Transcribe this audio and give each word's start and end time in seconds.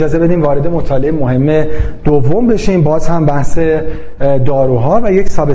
اجازه 0.00 0.18
بدیم 0.18 0.42
وارد 0.42 0.66
مطالعه 0.66 1.12
مهم 1.12 1.66
دوم 2.04 2.46
بشیم. 2.46 2.82
باز 2.82 3.08
هم 3.08 3.26
بحث 3.26 3.58
داروها 4.44 5.00
و 5.04 5.12
یک 5.12 5.28
sub 5.28 5.50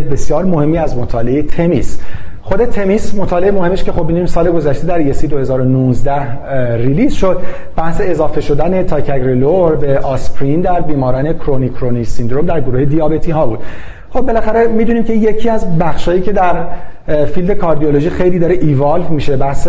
بسیار 0.00 0.44
مهمی 0.44 0.78
از 0.78 0.96
مطالعه 0.96 1.42
THEMIS 1.42 1.98
خود 2.42 2.64
THEMIS 2.64 3.14
مطالعه 3.14 3.50
مهمش 3.50 3.84
که 3.84 3.92
خب 3.92 4.04
ببینیم 4.04 4.26
سال 4.26 4.50
گذشته 4.50 4.86
در 4.86 5.00
ESC 5.00 5.26
2019 5.26 6.76
release 6.76 7.14
شد. 7.14 7.42
بحث 7.76 8.00
اضافه 8.04 8.40
شدن 8.40 8.82
ticagrelor 8.82 9.76
به 9.76 9.98
آسپرین 9.98 10.60
در 10.60 10.80
بیماران 10.80 11.32
chronic 11.32 11.68
coronary 11.68 12.04
syndrome 12.04 12.46
در 12.46 12.60
گروه 12.60 12.84
دیابتی 12.84 13.30
ها 13.30 13.46
بود. 13.46 13.58
خب 14.10 14.20
بالاخره 14.20 14.66
می‌دونیم 14.66 15.04
که 15.04 15.12
یکی 15.12 15.48
از 15.48 15.78
بخشایی 15.78 16.20
که 16.20 16.32
در 16.32 16.54
field 17.34 17.52
cardiology 17.52 18.10
خیلی 18.10 18.38
داره 18.38 18.54
ایوالو 18.54 19.08
میشه 19.08 19.36
بحث 19.36 19.68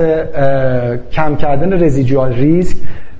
کم 1.11 1.35
کردن 1.35 1.83
residual 1.83 2.33
risk 2.33 2.77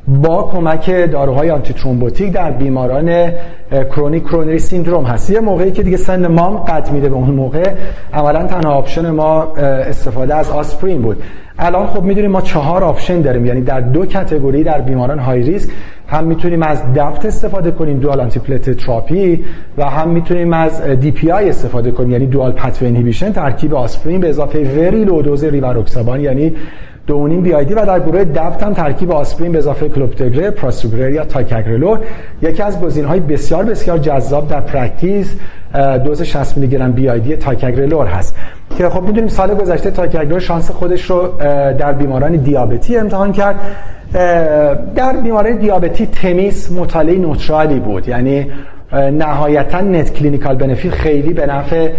با 0.08 0.44
کمک 0.54 1.12
داروهای 1.12 1.52
antithrombotic 1.52 2.32
در 2.32 2.52
بیماران 2.52 3.32
chronic 3.72 4.24
coronary 4.24 4.60
syndrome 4.60 5.04
هست. 5.04 5.30
یه 5.30 5.40
موقعی 5.40 5.72
که 5.72 5.84
دیگه 5.84 5.98
سن 5.98 6.28
مام 6.28 6.58
قد 6.58 6.92
میده 6.92 7.10
به 7.10 7.16
اون 7.16 7.30
موقع 7.30 7.72
عملا 8.14 8.44
تنها 8.44 8.74
option 8.74 9.10
ما 9.10 9.44
استفاده 9.54 10.36
از 10.36 10.50
آسپرین 10.50 11.02
بود. 11.02 11.24
الان 11.60 11.88
خب 11.88 12.04
می‌دونیم 12.04 12.32
ما 12.32 12.42
چهار 12.42 12.84
option 12.84 13.22
داریم 13.22 13.46
یعنی 13.46 13.62
در 13.62 13.82
دو 13.82 14.06
category 14.06 14.64
در 14.64 14.82
بیماران 14.82 15.20
high 15.20 15.42
risk 15.42 15.70
هم 16.08 16.24
می‌تونیم 16.24 16.64
از 16.64 16.82
DAPT 16.96 17.26
استفاده 17.26 17.72
کنیم 17.72 18.00
dual 18.00 18.22
antiplatelet 18.22 18.70
therapy 18.70 19.46
و 19.78 19.90
هم 19.90 20.10
می‌تونیم 20.10 20.54
از 20.54 20.82
DPI 20.82 21.50
استفاده 21.50 21.92
کنیم 21.92 22.12
یعنی 22.12 22.26
dual 22.26 22.52
pathway 22.52 22.86
inhibition 22.86 23.32
ترکیب 23.32 23.76
آسپرین 23.76 24.22
به 24.22 24.30
اضافه 24.30 24.60
very 24.60 25.04
low 25.04 25.22
dose 25.22 25.44
rivaroxaban 25.44 26.22
یعنی 26.22 26.54
دو 27.08 27.21
نیم 27.21 27.42
BID 27.42 27.52
و 27.52 27.64
در 27.64 28.00
گروه 28.00 28.24
DAPT 28.24 28.64
هم 28.64 28.74
ترکیب 28.74 29.12
آسپرین 29.12 29.52
به 29.52 29.58
اضافه 29.58 29.90
clopidogrel 29.90 30.52
prasugrel 30.52 31.12
یا 31.12 31.26
ticagrelor 31.26 32.00
یکی 32.42 32.64
از 32.64 32.82
گزینه‌های 32.82 33.20
بسیار 33.20 33.64
بسیار 33.64 33.98
جذاب 33.98 34.48
در 34.48 34.62
practice 34.62 35.36
دوز 36.06 36.22
60 36.22 36.58
میلی 36.58 36.68
گرم 36.78 36.92
BID 36.92 37.36
ticagrelor 37.36 38.08
هست. 38.08 38.36
که 38.78 38.90
خب 38.90 39.02
می‌دونیم 39.02 39.28
سال 39.28 39.56
گذشته 39.56 39.92
ticagrelor 39.92 40.40
شانس 40.40 40.72
خودش 40.72 41.10
رو 41.10 41.28
در 41.78 41.94
بیماران 41.94 42.36
دیابتی 42.36 42.98
امتحان 42.98 43.32
کرد. 43.32 43.56
در 44.96 45.14
بیماران 45.24 45.58
دیابتی 45.58 46.06
THEMIS 46.06 46.72
مطالعه 46.72 47.18
neutral 47.18 47.72
ی 47.72 47.80
بود. 47.80 48.08
یعنی 48.08 48.48
نهایتا 48.94 49.82
net 49.82 50.14
clinical 50.14 50.56
benefit 50.56 50.94
خیلی 50.94 51.34
به 51.34 51.46
نفع 51.46 51.90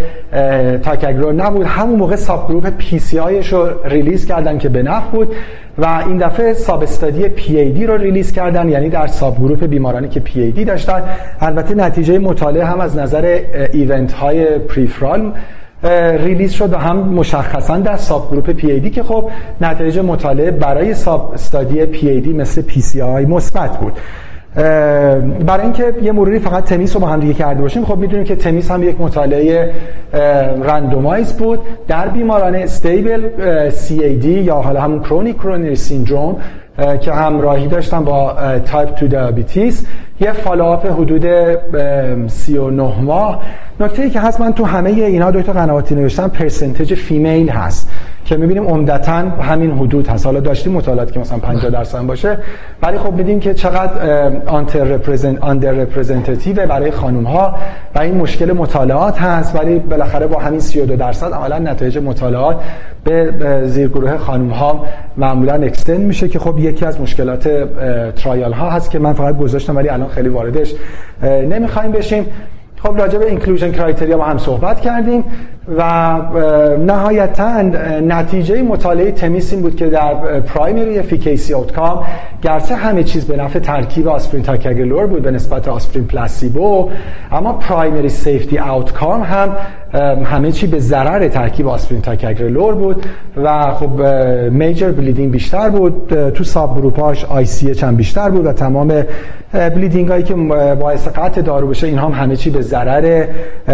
ticagrelor 0.76 1.32
نبود. 1.32 1.66
همون 1.66 1.98
موقع 1.98 2.16
subgroup 2.16 2.68
PCI 2.68 3.18
رو 3.50 3.68
release 3.84 4.26
کردن 4.26 4.58
که 4.58 4.68
به 4.68 4.82
نفع 4.82 5.10
بود 5.10 5.34
و 5.78 6.02
این 6.06 6.18
دفعه 6.18 6.54
substudy 6.54 7.28
PAD 7.28 7.86
رو 7.86 7.96
release 7.96 8.32
کردن 8.32 8.68
یعنی 8.68 8.88
در 8.88 9.06
subgroup 9.06 9.66
بیمارانی 9.66 10.08
که 10.08 10.20
پی 10.20 10.40
ای 10.40 10.50
دی 10.50 10.64
داشتن. 10.64 11.02
البته 11.40 11.74
نتیجه 11.74 12.18
مطالعه 12.18 12.64
هم 12.64 12.80
از 12.80 12.96
نظر 12.96 13.40
event 13.72 14.12
های 14.12 14.58
peripheral 14.58 15.32
release 16.18 16.52
شد 16.52 16.72
و 16.72 16.76
هم 16.76 16.96
مشخصا 16.96 17.76
در 17.76 17.96
subgroup 17.96 18.50
PAD 18.50 18.90
که 18.90 19.02
خب 19.02 19.30
نتیجه 19.60 20.02
مطالعه 20.02 20.50
برای 20.50 20.94
ساب 20.94 21.32
استادی 21.34 21.86
پی 21.86 22.08
ای 22.08 22.20
دی 22.20 22.32
مثل 22.32 22.62
پی 22.62 22.80
سی 22.80 23.02
آی 23.02 23.24
مثبت 23.24 23.78
بود. 23.78 23.92
برای 24.54 25.62
اینکه 25.62 25.94
یه 26.02 26.12
مروری 26.12 26.38
فقط 26.38 26.64
THEMIS 26.64 26.94
رو 26.94 27.00
با 27.00 27.06
هم 27.06 27.20
دیگه 27.20 27.34
کرده 27.34 27.62
باشیم 27.62 27.84
خب 27.84 27.98
می‌دونیم 27.98 28.24
که 28.24 28.36
THEMIS 28.36 28.70
هم 28.70 28.82
یک 28.82 29.00
مطالعه 29.00 29.70
randomized 30.62 31.32
بود. 31.32 31.60
در 31.88 32.08
بیماران 32.08 32.54
stable 32.54 33.28
CAD 33.70 34.24
یا 34.24 34.54
حالا 34.54 34.80
همون 34.80 35.00
chronic 35.00 35.36
coronary 35.36 35.76
syndrome 35.76 36.36
که 37.00 37.12
همراهی 37.12 37.66
داشتن 37.66 38.04
با 38.04 38.36
تایپ 38.64 39.00
2 39.00 39.06
diabetes 39.06 39.86
یه 40.20 40.32
follow-up 40.32 40.86
حدود 40.86 41.26
39 42.26 43.00
ماه. 43.00 43.40
نکته 43.80 44.02
ای 44.02 44.10
که 44.10 44.20
هست 44.20 44.40
من 44.40 44.52
تو 44.52 44.64
همه 44.64 44.90
اینا 44.90 45.30
دو 45.30 45.42
تا 45.42 45.52
قنواتی 45.52 45.94
نوشتم 45.94 46.28
percentage 46.28 46.94
female 46.94 47.50
هست. 47.50 47.90
که 48.24 48.36
می‌بینیم 48.36 48.66
عمدتا 48.66 49.12
همین 49.18 49.70
حدود 49.70 50.08
هست. 50.08 50.26
حالا 50.26 50.40
داشتیم 50.40 50.72
مطالعات 50.72 51.12
که 51.12 51.20
مثلا 51.20 51.38
50 51.38 51.70
درصد 51.70 52.00
باشه. 52.00 52.38
ولی 52.82 52.98
خب 52.98 53.12
میدیم 53.12 53.40
که 53.40 53.54
چقدر 53.54 53.92
underrepresent 54.46 55.42
underrepresentative 55.42 56.66
برای 56.66 56.90
خانم 56.90 57.24
ها 57.24 57.54
و 57.94 57.98
این 57.98 58.14
مشکل 58.14 58.52
مطالعات 58.52 59.20
هست. 59.20 59.56
ولی 59.56 59.78
بالاخره 59.78 60.26
با 60.26 60.40
همین 60.40 60.60
32 60.60 60.96
درصد 60.96 61.32
عملا 61.32 61.58
نتایج 61.58 61.98
مطالعات 61.98 62.56
به 63.04 63.32
زیرگروه 63.64 64.16
خانم 64.16 64.50
ها 64.50 64.84
معمولا 65.16 65.54
extend 65.54 66.00
میشه 66.00 66.28
که 66.28 66.38
خب 66.38 66.58
یکی 66.62 66.84
از 66.84 67.00
مشکلات 67.00 67.48
trial 68.16 68.52
ها 68.52 68.70
هست 68.70 68.90
که 68.90 68.98
من 68.98 69.12
فقط 69.12 69.36
گذاشتم 69.38 69.76
ولی 69.76 69.88
الان 69.88 70.08
خیلی 70.08 70.28
واردش. 70.28 70.74
نمی‌خوایم 71.22 71.92
بشیم. 71.92 72.26
خب 72.82 72.98
راجع 72.98 73.18
به 73.18 73.26
inclusion 73.26 73.72
criteria 73.72 74.18
با 74.18 74.24
هم 74.24 74.38
صحبت 74.38 74.80
کردیم 74.80 75.24
و 75.78 75.82
نهایتا 76.78 77.62
نتیجه 78.00 78.62
مطالعه 78.62 79.10
THEMIS 79.10 79.52
این 79.52 79.62
بود 79.62 79.76
که 79.76 79.86
در 79.86 80.14
primary 80.40 80.98
efficacy 80.98 81.54
outcome 81.54 82.04
گرچه 82.42 82.74
همه 82.74 83.04
چیز 83.04 83.24
به 83.24 83.36
نفع 83.36 83.58
ترکیب 83.58 84.08
آسپرین 84.08 84.42
ticagrelor 84.42 85.06
بود 85.06 85.22
به 85.22 85.30
نسبت 85.30 85.68
آسپرین 85.68 86.06
placebo 86.06 86.90
اما 87.32 87.52
primary 87.52 88.08
safety 88.08 88.58
outcome 88.58 89.22
هم 89.22 89.56
همه 90.24 90.52
چی 90.52 90.66
به 90.66 90.78
ضرر 90.78 91.28
ترکیب 91.28 91.68
آسپرین 91.68 92.02
ticagrelor 92.02 92.74
بود 92.74 93.06
و 93.36 93.74
خب 93.74 94.02
major 94.50 94.92
bleeding 94.92 95.30
بیشتر 95.30 95.70
بود 95.70 96.30
تو 96.30 96.44
subgroup 96.44 97.44
اش 97.44 97.56
ICH 97.56 97.72
هم 97.72 97.96
بیشتر 97.96 98.30
بود 98.30 98.46
و 98.46 98.52
تمام 98.52 99.04
bleeding 99.52 100.24
که 100.24 100.34
باعث 100.74 101.08
قطع 101.08 101.40
دارو 101.40 101.66
بشه 101.66 101.86
این 101.86 101.98
هم 101.98 102.10
همه 102.10 102.36
چی 102.36 102.50
به 102.50 102.62
ضرر 102.72 103.26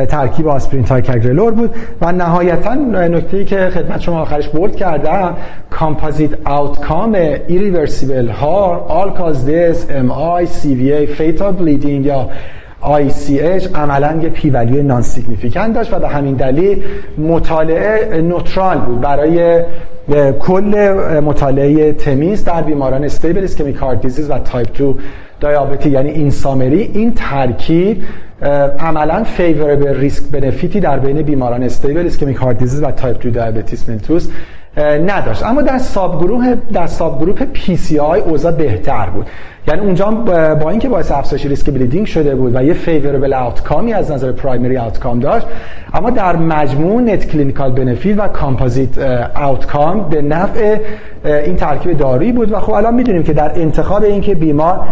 ترکیب 0.08 0.48
آسپرین 0.48 0.84
ticagrelor 0.84 1.52
بود 1.52 1.74
و 2.00 2.12
نهایتا 2.12 2.74
نکته 2.74 3.36
ای 3.36 3.44
که 3.44 3.70
خدمت 3.70 4.00
شما 4.00 4.20
آخرش 4.20 4.48
bold 4.48 4.76
کردم 4.76 5.36
composite 5.70 6.30
outcome 6.44 7.14
irreversible 7.46 8.08
harm 8.08 8.28
all 8.28 9.10
cause 9.10 9.46
death 9.46 9.86
MI 9.90 10.10
CVA 10.10 10.74
fatal 10.74 11.52
bleeding 11.52 12.06
یا 12.06 12.28
ICH 12.82 13.74
عملا 13.74 14.18
یه 14.22 14.28
P 14.28 14.50
value 14.50 14.82
non-significant 14.82 15.74
داشت 15.74 15.94
و 15.94 15.98
به 15.98 16.08
همین 16.08 16.34
دلیل 16.34 16.84
مطالعه 17.18 18.22
neutral 18.22 18.78
بود. 18.78 19.00
برای 19.00 19.62
کل 20.40 20.92
مطالعه 21.24 21.92
THEMIS 21.92 22.44
در 22.44 22.62
بیماران 22.62 23.04
stable 23.04 23.44
ischemic 23.44 23.76
heart 23.76 24.00
disease 24.00 24.30
و 24.30 24.38
تایپ 24.38 24.78
2 24.78 24.94
diabetes 25.40 25.90
یعنی 25.90 26.10
این 26.10 26.30
summary 26.30 26.82
این 26.82 27.14
ترکیب 27.14 28.02
عملا 28.80 29.24
favorable 29.24 29.94
risk 29.94 30.24
benefit 30.32 30.74
ی 30.74 30.80
در 30.80 30.98
بین 30.98 31.22
بیماران 31.22 31.62
stable 31.62 32.06
ischemic 32.06 32.36
heart 32.36 32.58
disease 32.58 32.82
و 32.82 32.90
تایپ 32.90 33.22
2 33.22 33.30
diabetes 33.30 33.88
mellitus 33.88 34.28
نداشت. 35.06 35.42
اما 35.42 35.62
در 35.62 35.78
sub 35.78 36.20
گروه 36.20 36.54
در 36.72 36.86
sub 36.86 37.20
گروه 37.20 37.44
PCI 37.44 38.20
اوضاع 38.20 38.52
بهتر 38.52 39.06
بود. 39.06 39.26
یعنی 39.68 39.80
اونجا 39.80 40.10
با 40.54 40.70
اینکه 40.70 40.88
باعث 40.88 41.12
افزایش 41.12 41.46
ریسک 41.46 41.70
bleeding 41.70 42.06
شده 42.06 42.34
بود 42.34 42.56
و 42.56 42.64
یه 42.64 42.72
favorable 42.72 43.34
outcome 43.34 43.85
ی 43.85 43.92
از 43.92 44.10
نظر 44.10 44.32
primary 44.32 44.78
outcome 44.78 45.20
داشت 45.20 45.46
اما 45.94 46.10
در 46.10 46.36
مجموع 46.36 47.02
net 47.02 47.28
clinical 47.28 47.72
benefit 47.72 48.18
و 48.18 48.28
composite 48.28 48.98
outcome 49.34 50.08
به 50.08 50.22
نفع 50.22 50.78
این 51.24 51.56
ترکیب 51.56 51.98
دارویی 51.98 52.32
بود 52.32 52.52
و 52.52 52.60
خب 52.60 52.72
الان 52.72 52.94
می‌دونیم 52.94 53.22
که 53.22 53.32
در 53.32 53.52
انتخاب 53.54 54.04
اینکه 54.04 54.34
بیمار 54.34 54.86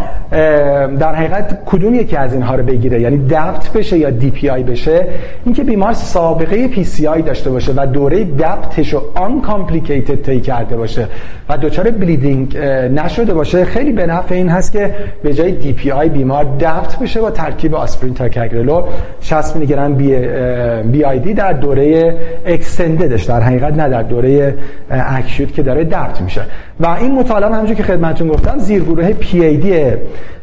در 0.99 1.15
حقیقت 1.15 1.59
کدوم 1.67 1.95
یکی 1.95 2.17
از 2.17 2.33
اینها 2.33 2.55
رو 2.55 2.63
بگیره 2.63 3.01
یعنی 3.01 3.19
DAPT 3.19 3.71
بشه 3.75 3.99
یا 3.99 4.11
DPI 4.11 4.63
بشه 4.63 5.07
اینکه 5.45 5.65
بیمار 5.65 5.93
سابقه 5.93 6.69
PCI 6.69 7.23
داشته 7.23 7.51
باشه 7.51 7.73
و 7.77 7.87
دوره 7.87 8.25
DAPT 8.25 8.70
اش 8.70 8.93
رو 8.93 9.03
uncomplicated 9.15 10.23
طی 10.23 10.41
کرده 10.41 10.77
باشه 10.77 11.09
و 11.49 11.57
دچار 11.57 11.91
bleeding 11.91 12.59
نشده 12.95 13.35
باشه 13.35 13.65
خیلی 13.65 13.93
به 13.93 14.07
نفع 14.07 14.35
این 14.35 14.49
هست 14.49 14.66
که 14.73 14.95
به 15.23 15.35
جای 15.35 15.53
DPI 15.53 16.09
بیمار 16.09 16.45
DAPT 16.45 16.99
بشه 16.99 17.21
با 17.21 17.31
ترکیب 17.31 17.75
آسپرین 17.75 18.15
ticagrelor 18.15 18.83
60 19.21 19.57
میلی 19.57 19.67
گرم 19.67 19.95
B, 19.95 20.17
BID 20.83 21.35
در 21.35 21.53
دوره 21.53 22.17
extended 22.47 23.09
اش 23.09 23.25
در 23.25 23.41
حقیقت 23.41 23.75
نه 23.75 23.89
در 23.89 24.03
دوره 24.03 24.55
acute 24.91 25.53
که 25.53 25.63
داره 25.63 25.85
DAPT 25.85 26.21
میشه. 26.21 26.43
و 26.81 26.87
این 27.01 27.15
مطالعه 27.15 27.51
همونجوری 27.51 27.75
که 27.75 27.83
خدمتتون 27.83 28.29
گفتم 28.29 28.59
زیرگروه 28.59 29.13
پی 29.13 29.45
ای 29.45 29.57
دی 29.57 29.97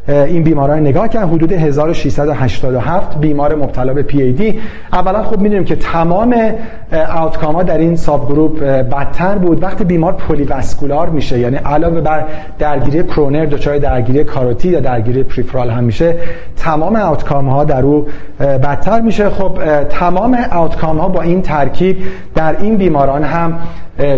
این 0.08 0.44
بیماران 0.44 0.80
نگاه 0.80 1.08
کردن. 1.08 1.30
حدود 1.30 1.52
1687 1.52 3.18
بیمار 3.20 3.56
مبتلا 3.56 3.94
به 3.94 4.04
پی 4.04 4.22
ای 4.22 4.32
دی 4.32 4.60
اولا 4.94 5.24
خب 5.24 5.40
می‌دونیم 5.40 5.66
که 5.66 5.76
تمام 5.76 6.36
outcome 7.16 7.56
ها 7.56 7.64
در 7.64 7.78
این 7.78 7.96
subgroup 7.96 8.60
بدتر 8.64 9.36
بود. 9.36 9.64
وقتی 9.64 9.84
بیمار 9.84 10.14
polyvascular 10.14 11.10
میشه 11.10 11.40
یعنی 11.40 11.56
علاوه 11.56 12.02
بر 12.02 12.24
درگیری 12.60 13.04
کرونر 13.04 13.46
دچار 13.46 13.78
درگیری 13.78 14.24
کاروتی 14.24 14.70
یا 14.70 14.80
درگیری 14.80 15.24
peripheral 15.24 15.70
هم 15.70 15.84
میشه 15.84 16.16
تمام 16.58 16.96
outcome 16.96 17.50
ها 17.50 17.64
در 17.64 17.82
او 17.82 18.08
بدتر 18.40 19.02
میشه. 19.02 19.30
خب 19.30 19.84
تمام 19.90 20.38
outcome 20.52 20.98
ها 20.98 21.08
با 21.08 21.22
این 21.22 21.42
ترکیب 21.42 21.98
در 22.36 22.56
این 22.60 22.78
بیماران 22.78 23.24
هم 23.24 23.60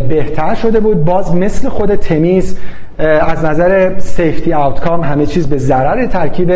بهتر 0.09 0.55
شده 0.55 0.79
بود. 0.79 1.05
باز 1.05 1.35
مثل 1.35 1.69
خود 1.69 1.95
THEMIS 2.07 2.57
از 2.99 3.45
نظر 3.45 3.99
safety 3.99 4.53
outcome 4.53 5.01
همه 5.01 5.25
چیز 5.25 5.47
به 5.47 5.57
ضرر 5.57 6.05
ترکیب 6.05 6.53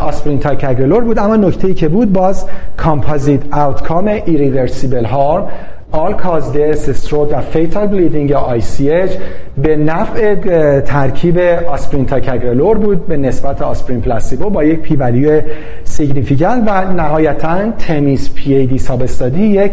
آسپرین 0.00 0.38
ticagrelor 0.38 1.04
بود. 1.04 1.18
اما 1.18 1.36
نکته 1.36 1.68
ای 1.68 1.74
که 1.74 1.88
بود 1.88 2.12
باز 2.12 2.46
composite 2.76 3.40
outcome 3.52 4.06
irreversible 4.06 5.04
harm 5.04 5.48
cause 5.94 6.50
death, 6.50 6.92
stroke 7.02 7.32
و 7.32 7.42
fatal 7.52 7.86
bleeding 7.88 8.30
یا 8.30 8.58
ICH 8.58 9.10
به 9.62 9.76
نفع 9.76 10.34
ترکیب 10.80 11.38
آسپرین 11.68 12.06
ticagrelor 12.06 12.78
بود 12.78 13.06
به 13.06 13.16
نسبت 13.16 13.62
آسپرین 13.62 14.00
placebo 14.00 14.50
با 14.50 14.64
یک 14.64 14.80
P 14.80 14.96
value 14.96 15.42
significant 15.84 16.70
و 16.70 16.92
نهایتا 16.92 17.70
THEMIS 17.78 18.34
PAD 18.34 18.78
sub 18.78 19.04
یک 19.36 19.72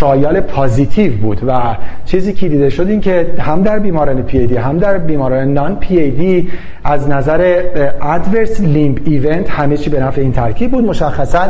trial 0.00 0.40
positive 0.40 1.12
بود 1.12 1.40
و 1.46 1.76
چیزی 2.04 2.32
که 2.32 2.48
دیده 2.48 2.70
شد 2.70 2.88
این 2.88 3.00
که 3.00 3.26
هم 3.38 3.62
در 3.62 3.78
بیماران 3.78 4.22
پی 4.22 4.56
هم 4.56 4.78
در 4.78 4.98
بیماران 4.98 5.52
non 5.52 5.76
PAD 5.76 6.48
از 6.84 7.08
نظر 7.08 7.62
adverse 8.02 8.60
limb 8.60 8.98
event 9.04 9.50
همه 9.50 9.76
چی 9.76 9.90
به 9.90 10.00
نفع 10.00 10.20
این 10.20 10.32
ترکیب 10.32 10.70
بود. 10.70 10.84
مشخصا 10.84 11.40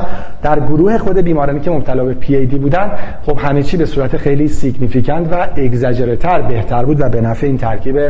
در 0.43 0.61
گروه 0.61 0.99
خود 0.99 1.19
بیمارانی 1.19 1.61
که 1.61 1.71
مبتلا 1.71 2.05
به 2.05 2.15
پی 2.15 2.47
بودن 2.47 2.91
خب 3.27 3.39
همه 3.39 3.63
چی 3.63 3.77
به 3.77 3.87
صورت 3.87 4.17
خیلی 4.17 4.49
significant 4.49 5.33
و 5.33 5.47
exaggerated 5.57 6.30
تر 6.30 6.43
بهتر 6.43 6.85
بود 6.85 7.01
و 7.01 7.09
به 7.09 7.21
نفع 7.21 7.47
این 7.47 7.59
ترکیب 7.59 8.01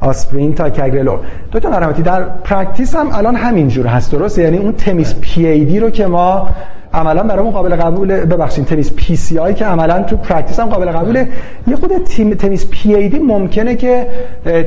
آسپرین 0.00 0.54
ticagrelor 0.54 1.18
دو 1.52 1.60
تا 1.60 1.92
در 1.92 2.22
practice 2.22 2.96
هم 2.96 3.08
الان 3.12 3.36
همینجور 3.36 3.86
هست 3.86 4.12
درست 4.12 4.38
یعنی 4.38 4.56
اون 4.56 4.72
THEMIS 4.72 5.20
PCI 5.20 5.80
رو 5.80 5.90
که 5.90 6.06
ما 6.06 6.48
عملا 6.94 7.22
برامون 7.22 7.52
قابل 7.52 7.76
قبول 7.76 8.24
ببخشید 8.24 8.64
THEMIS 8.64 8.96
PCI 8.96 9.54
که 9.54 9.64
عملا 9.64 10.02
تو 10.02 10.16
practice 10.16 10.60
هم 10.60 10.68
قابل 10.68 10.90
قبوله. 10.90 11.28
یه 11.66 11.76
خود 11.76 11.90
تیم 12.04 12.34
THEMIS 12.34 12.70
PAD 12.70 13.18
ممکنه 13.18 13.74
که 13.74 14.06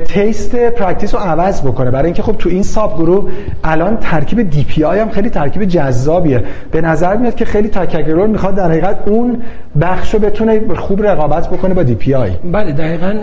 تست 0.06 0.56
practice 0.56 1.16
رو 1.16 1.20
عوض 1.20 1.62
بکنه. 1.62 1.92
برای 1.92 2.06
اینکه 2.06 2.24
خب 2.24 2.36
تو 2.38 2.50
این 2.50 2.64
sub 2.64 2.98
گروه 2.98 3.32
الان 3.64 3.98
ترکیب 3.98 4.50
DPI 4.50 5.00
هم 5.00 5.10
خیلی 5.10 5.30
ترکیب 5.30 5.66
جذابیه. 5.66 6.44
به 6.72 6.82
نظر 6.82 7.16
میاد 7.16 7.36
که 7.36 7.46
خیلی 7.46 7.68
ticagrelor 7.68 8.28
می‌خواد 8.28 8.56
در 8.56 8.70
حقیقت 8.70 8.98
اون 9.06 9.42
بخش 9.82 10.14
رو 10.14 10.20
بتونه 10.20 10.62
خوب 10.76 11.08
رقابت 11.08 11.48
بکنه 11.50 11.74
با 11.74 11.84
DPI 11.84 12.32
بله 12.52 12.72
دقیقا 12.72 13.14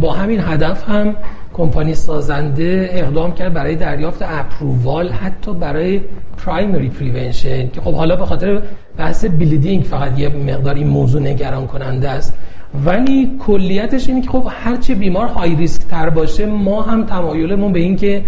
با 0.00 0.12
همین 0.12 0.40
هدف 0.40 0.88
هم 0.88 1.16
کمپانی 1.58 1.94
سازنده 1.94 2.90
اقدام 2.92 3.34
کرد 3.34 3.52
برای 3.52 3.76
دریافت 3.76 4.22
approval 4.22 5.08
حتی 5.08 5.54
برای 5.54 6.00
primary 6.36 6.88
prevention 6.88 7.70
که 7.70 7.80
خب 7.80 7.94
حالا 7.94 8.16
به 8.16 8.26
خاطر 8.26 8.62
بحث 8.96 9.24
bleeding 9.24 9.82
فقط 9.82 10.18
یه 10.18 10.28
مقدار 10.28 10.74
این 10.74 10.86
موضوع 10.86 11.22
نگران 11.22 11.66
کننده 11.66 12.08
است. 12.08 12.34
ولی 12.84 13.30
کلیتش 13.38 14.08
اینه 14.08 14.20
که 14.20 14.30
خب 14.30 14.46
هرچه 14.50 14.94
بیمار 14.94 15.26
high 15.26 15.56
risk 15.56 15.82
تر 15.82 16.10
باشه 16.10 16.46
ما 16.46 16.82
هم 16.82 17.04
تمایلمون 17.04 17.72
به 17.72 17.80
این 17.80 17.96
که 17.96 18.22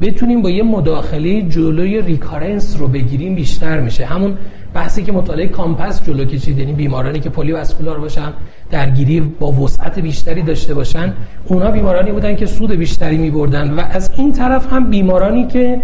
بتونیم 0.00 0.42
با 0.42 0.50
یه 0.50 0.62
مداخله 0.62 1.42
جلوی 1.42 2.02
recurrence 2.02 2.76
رو 2.78 2.88
بگیریم 2.88 3.34
بیشتر 3.34 3.80
میشه. 3.80 4.04
همون 4.04 4.38
بحثی 4.76 5.02
که 5.02 5.12
مطالعه 5.12 5.46
COMPASS 5.46 6.04
جلو 6.04 6.24
کشید 6.24 6.58
یعنی 6.58 6.72
بیمارانی 6.72 7.20
که 7.20 7.30
polyvascular 7.30 7.98
باشن 8.00 8.32
درگیری 8.70 9.20
با 9.20 9.52
وسعت 9.52 9.98
بیشتری 9.98 10.42
داشته 10.42 10.74
باشن 10.74 11.14
اونا 11.46 11.70
بیمارانی 11.70 12.12
بودن 12.12 12.36
که 12.36 12.46
سود 12.46 12.72
بیشتری 12.72 13.16
می 13.16 13.30
بردن 13.30 13.70
و 13.70 13.80
از 13.90 14.10
این 14.16 14.32
طرف 14.32 14.72
هم 14.72 14.90
بیمارانی 14.90 15.46
که 15.46 15.80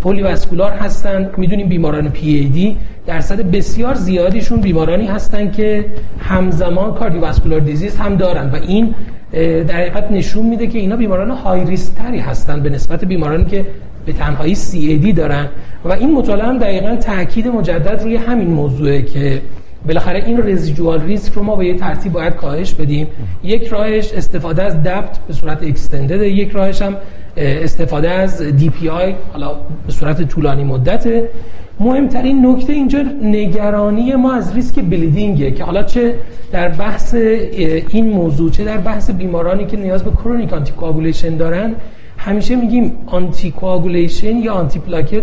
polyvascular 0.00 0.72
هستن 0.72 1.30
می‌دونیم 1.36 1.68
بیماران 1.68 2.08
پی 2.08 2.28
ای 2.28 2.44
دی 2.44 2.76
درصد 3.06 3.50
بسیار 3.50 3.94
زیادیشون 3.94 4.60
بیمارانی 4.60 5.06
هستن 5.06 5.50
که 5.50 5.84
همزمان 6.18 6.94
cardiovascular 6.94 7.60
disease 7.60 7.96
هم 7.96 8.16
دارن 8.16 8.50
و 8.50 8.56
این 8.56 8.94
در 9.32 9.76
حقیقت 9.76 10.10
نشون 10.10 10.46
میده 10.46 10.66
که 10.66 10.78
اینا 10.78 10.96
بیماران 10.96 11.30
high 11.30 11.64
risk 11.64 11.94
تری 11.94 12.18
هستن 12.18 12.60
به 12.60 12.70
نسبت 12.70 13.04
بیمارانی 13.04 13.44
که 13.44 13.66
به 14.06 14.12
تنهایی 14.12 14.54
CAD 14.54 15.12
دارن 15.12 15.48
و 15.84 15.92
این 15.92 16.14
مطالعه 16.14 16.46
هم 16.46 16.58
دقیقا 16.58 16.96
تاکید 16.96 17.48
مجدد 17.48 18.02
روی 18.02 18.16
همین 18.16 18.48
موضوعه 18.48 19.02
که 19.02 19.42
بالاخره 19.86 20.24
این 20.26 20.38
residual 20.38 21.00
risk 21.00 21.32
رو 21.32 21.42
ما 21.42 21.56
به 21.56 21.66
یه 21.66 21.74
ترتیب 21.74 22.12
باید 22.12 22.34
کاهش 22.34 22.74
بدیم. 22.74 23.06
یک 23.42 23.66
راهش 23.66 24.12
استفاده 24.12 24.62
از 24.62 24.82
DAPT 24.82 25.18
به 25.26 25.32
صورت 25.32 25.62
extended 25.62 26.22
یک 26.22 26.50
راهش 26.50 26.82
هم 26.82 26.96
استفاده 27.36 28.10
از 28.10 28.42
DPI 28.42 29.14
حالا 29.32 29.54
به 29.86 29.92
صورت 29.92 30.22
طولانی 30.22 30.64
مدته. 30.64 31.28
مهمترین 31.80 32.46
نکته 32.46 32.72
اینجا 32.72 33.02
نگرانی 33.22 34.14
ما 34.14 34.32
از 34.32 34.54
ریسک 34.54 34.74
bleeding 34.74 35.42
ه 35.42 35.50
که 35.50 35.64
حالا 35.64 35.82
چه 35.82 36.14
در 36.52 36.68
بحث 36.68 37.14
این 37.88 38.10
موضوع 38.10 38.50
چه 38.50 38.64
در 38.64 38.76
بحث 38.76 39.10
بیمارانی 39.10 39.66
که 39.66 39.76
نیاز 39.76 40.04
به 40.04 40.10
chronic 40.10 40.52
anti 40.52 40.72
دارن 41.38 41.74
همیشه 42.24 42.56
میگیم 42.56 42.92
anti 43.06 43.54
یا 44.22 44.52
antiplatelet 44.52 45.22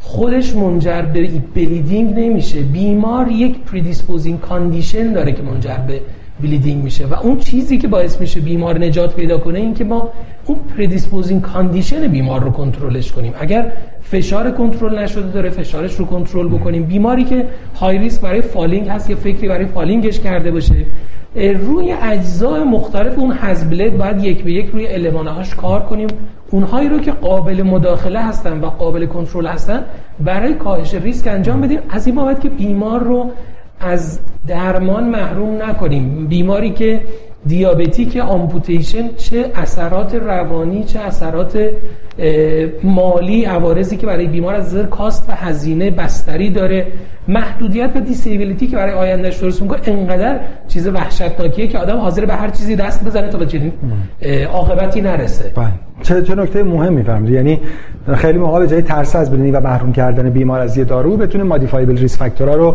خودش 0.00 0.54
منجر 0.54 1.02
به 1.02 1.28
bleeding 1.54 2.18
نمیشه. 2.18 2.60
بیمار 2.60 3.28
یک 3.28 3.58
predisposing 3.58 4.40
condition 4.40 5.12
داره 5.12 5.32
که 5.32 5.42
منجر 5.42 5.76
به 5.76 6.00
bleeding 6.42 6.84
میشه 6.84 7.06
و 7.06 7.14
اون 7.14 7.38
چیزی 7.38 7.78
که 7.78 7.88
باعث 7.88 8.20
میشه 8.20 8.40
بیمار 8.40 8.78
نجات 8.78 9.14
پیدا 9.14 9.38
کنه 9.38 9.58
این 9.58 9.74
که 9.74 9.84
ما 9.84 10.12
اون 10.44 10.58
predisposing 10.76 11.42
condition 11.42 12.08
بیمار 12.08 12.40
رو 12.40 12.50
کنترلش 12.50 13.12
کنیم. 13.12 13.34
اگر 13.40 13.72
فشار 14.02 14.50
کنترل 14.50 14.98
نشده 14.98 15.32
داره 15.32 15.50
فشارش 15.50 15.94
رو 15.94 16.04
کنترل 16.04 16.48
بکنیم. 16.48 16.82
بیماری 16.84 17.24
که 17.24 17.46
high 17.76 17.98
risk 17.98 18.20
برای 18.20 18.40
falling 18.40 18.88
هست 18.88 19.10
یا 19.10 19.16
فکری 19.16 19.48
برای 19.48 19.66
falling 19.66 20.08
ش 20.08 20.20
کرده 20.20 20.50
باشه 20.50 20.74
روی 21.36 21.92
اجزای 22.02 22.64
مختلف 22.64 23.18
اون 23.18 23.36
HAS-BLED 23.40 23.92
باید 23.92 24.24
یک 24.24 24.44
به 24.44 24.52
یک 24.52 24.70
روی 24.72 24.86
المانهاش 24.86 25.54
کار 25.54 25.80
کنیم. 25.80 26.08
اونهایی 26.50 26.88
رو 26.88 26.98
که 26.98 27.12
قابل 27.12 27.62
مداخله 27.62 28.20
هستن 28.20 28.60
و 28.60 28.66
قابل 28.66 29.06
کنترل 29.06 29.46
هستن 29.46 29.84
برای 30.20 30.54
کاهش 30.54 30.94
ریسک 30.94 31.26
انجام 31.26 31.60
بدیم. 31.60 31.78
از 31.90 32.06
این 32.06 32.16
بابت 32.16 32.40
که 32.40 32.48
بیمار 32.48 33.02
رو 33.02 33.30
از 33.80 34.20
درمان 34.46 35.04
محروم 35.04 35.62
نکنیم. 35.62 36.26
بیماری 36.26 36.70
که 36.70 37.00
diabetic 37.46 38.16
amputation 38.16 39.08
چه 39.16 39.50
اثرات 39.54 40.14
روانی 40.14 40.84
چه 40.84 41.00
اثرات 41.00 41.58
مالی 42.82 43.44
عوارضی 43.44 43.96
که 43.96 44.06
برای 44.06 44.26
بیمار 44.26 44.54
از 44.54 44.70
نظر 44.70 44.82
cost 44.82 45.28
و 45.28 45.32
هزینه 45.32 45.90
بستری 45.90 46.50
داره. 46.50 46.86
محدودیت 47.28 47.90
و 47.96 48.00
disability 48.00 48.66
که 48.66 48.76
برای 48.76 48.92
آیندهش 48.92 49.36
درست 49.36 49.62
می‌کنه 49.62 49.80
انقدر 49.84 50.40
چیز 50.68 50.88
وحشتناکیه 50.88 51.66
که 51.66 51.78
آدم 51.78 51.96
حاضر 51.96 52.24
به 52.24 52.34
هر 52.34 52.50
چیزی 52.50 52.76
دست 52.76 53.04
بزنه 53.04 53.28
تا 53.28 53.38
به 53.38 53.46
چنین 53.46 53.72
عاقبتی 54.52 55.00
نرسه. 55.00 55.52
بله. 55.56 55.66
چه 56.02 56.22
چه 56.22 56.34
نکته 56.34 56.62
مهمی 56.62 57.02
فهمید 57.02 57.30
یعنی 57.30 57.60
خیلی 58.14 58.38
موقع 58.38 58.60
به 58.60 58.66
جای 58.66 58.82
ترس 58.82 59.16
از 59.16 59.30
bleeding 59.30 59.50
و 59.50 59.60
محروم 59.60 59.92
کردن 59.92 60.30
بیمار 60.30 60.60
از 60.60 60.76
یه 60.76 60.84
دارو 60.84 61.16
بتونیم 61.16 61.46
modifiable 61.46 61.96
risk 61.96 62.18
factor 62.18 62.49
ها 62.49 62.54
رو 62.54 62.74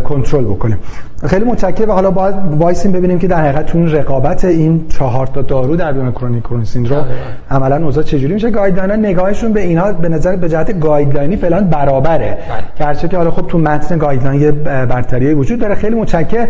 کنترل 0.00 0.44
بکنیم. 0.44 0.78
خیلی 1.26 1.44
متشکرم. 1.44 1.88
و 1.88 1.92
حالا 1.92 2.10
باید 2.10 2.34
وایسیم 2.58 2.92
ببینیم 2.92 3.18
که 3.18 3.26
در 3.26 3.40
حقیقت 3.40 3.66
تو 3.66 3.78
رقابت 3.98 4.44
این 4.44 4.88
چهار 4.88 5.26
تا 5.26 5.42
دارو 5.42 5.76
در 5.76 5.92
بیمار 5.92 6.12
chronic 6.12 6.42
coronary 6.42 6.64
syndrome 6.64 7.00
بله، 7.00 7.08
بله. 7.08 7.56
عملا 7.56 7.84
اوضاع 7.84 8.04
چجوری 8.04 8.34
میشه 8.34 8.50
guideline 8.50 9.06
نگاهشون 9.06 9.52
به 9.52 9.60
اینها 9.60 9.92
به 9.92 10.08
نظر 10.08 10.36
به 10.36 10.48
جهت 10.48 10.80
guideline 10.80 11.30
ی 11.30 11.36
فعلا 11.36 11.60
برابره 11.60 12.38
بله. 12.48 12.62
گرچه 12.80 13.08
که 13.08 13.16
حالا 13.16 13.30
خب 13.30 13.46
تو 13.46 13.58
متن 13.58 13.98
guideline 13.98 14.40
یه 14.40 14.50
برتری 14.86 15.34
وجود 15.34 15.60
داره 15.60 15.74
خیلی 15.74 15.94
متشکرم 15.94 16.48